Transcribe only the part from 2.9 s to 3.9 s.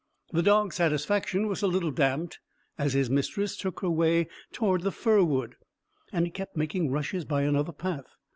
his mistress took her